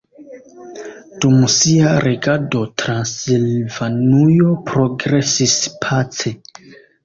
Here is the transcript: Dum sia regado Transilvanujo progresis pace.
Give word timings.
Dum 1.25 1.35
sia 1.55 1.91
regado 2.07 2.63
Transilvanujo 2.85 4.57
progresis 4.73 5.57
pace. 5.87 6.37